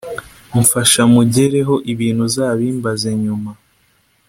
Mfasha 0.61 1.01
mugereho 1.13 1.75
ibintu 1.91 2.21
uzabimbaze 2.29 3.09
nyuma 3.23 3.51